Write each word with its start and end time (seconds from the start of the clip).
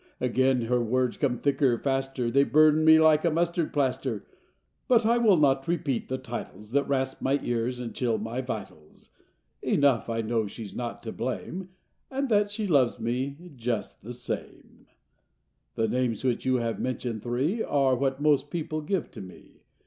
Again 0.19 0.61
her 0.61 0.81
words 0.83 1.15
come 1.15 1.37
thicker, 1.37 1.77
faster, 1.77 2.31
They 2.31 2.43
burn 2.43 2.83
me 2.83 2.99
like 2.99 3.23
a 3.23 3.29
mustard 3.29 3.71
plaster. 3.71 4.25
But 4.87 5.05
I 5.05 5.19
will 5.19 5.37
not 5.37 5.67
repeat 5.67 6.09
the 6.09 6.17
titles 6.17 6.71
That 6.71 6.87
rasp 6.87 7.21
my 7.21 7.39
ears 7.43 7.79
and 7.79 7.93
chill 7.93 8.17
my 8.17 8.41
vitals. 8.41 9.09
Enough, 9.61 10.09
I 10.09 10.21
know 10.21 10.47
she's 10.47 10.75
not 10.75 11.03
to 11.03 11.11
blame. 11.11 11.69
And 12.09 12.29
that 12.29 12.49
she 12.49 12.65
loves 12.65 12.99
me 12.99 13.51
just 13.55 14.01
the 14.01 14.11
same." 14.11 14.87
Copyrighted, 15.75 15.93
1897 15.93 15.93
I 15.93 15.93
HE 15.93 15.97
names 16.01 16.23
which 16.23 16.45
you 16.47 16.55
have 16.55 16.79
mentioned, 16.79 17.21
three, 17.21 17.61
what 17.61 18.19
most 18.19 18.49
people 18.49 18.81
give 18.81 19.11
to 19.11 19.21
me." 19.21 19.61